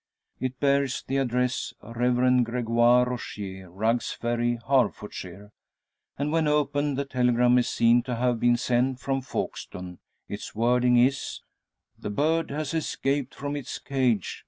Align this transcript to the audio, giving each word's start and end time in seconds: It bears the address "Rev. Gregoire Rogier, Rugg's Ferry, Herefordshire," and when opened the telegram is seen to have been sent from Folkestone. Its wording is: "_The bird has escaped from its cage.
It 0.39 0.59
bears 0.59 1.03
the 1.05 1.17
address 1.17 1.75
"Rev. 1.83 2.43
Gregoire 2.43 3.05
Rogier, 3.07 3.69
Rugg's 3.69 4.11
Ferry, 4.11 4.57
Herefordshire," 4.67 5.51
and 6.17 6.31
when 6.31 6.47
opened 6.47 6.97
the 6.97 7.05
telegram 7.05 7.59
is 7.59 7.69
seen 7.69 8.01
to 8.05 8.15
have 8.15 8.39
been 8.39 8.57
sent 8.57 8.99
from 8.99 9.21
Folkestone. 9.21 9.99
Its 10.27 10.55
wording 10.55 10.97
is: 10.97 11.41
"_The 12.01 12.15
bird 12.15 12.49
has 12.49 12.73
escaped 12.73 13.35
from 13.35 13.55
its 13.55 13.77
cage. 13.77 14.39